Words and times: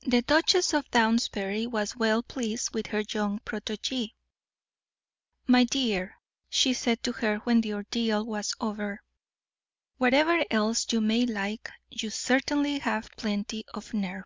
The 0.00 0.22
Duchess 0.22 0.72
of 0.74 0.90
Downsbury 0.90 1.68
was 1.68 1.94
well 1.96 2.24
pleased 2.24 2.74
with 2.74 2.88
her 2.88 3.04
young 3.14 3.38
protegee. 3.44 4.12
"My 5.46 5.62
dear," 5.62 6.16
she, 6.50 6.74
said 6.74 7.00
to 7.04 7.12
her, 7.12 7.36
when 7.44 7.60
the 7.60 7.74
ordeal 7.74 8.24
was 8.26 8.56
over, 8.60 9.00
"whatever 9.98 10.44
else 10.50 10.86
you 10.92 11.00
may 11.00 11.26
lack, 11.26 11.70
you 11.88 12.10
certainly 12.10 12.80
have 12.80 13.08
plenty 13.16 13.64
of 13.72 13.94
nerve." 13.94 14.24